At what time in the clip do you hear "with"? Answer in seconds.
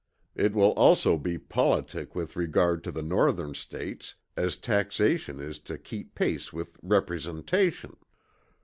2.15-2.35, 6.51-6.79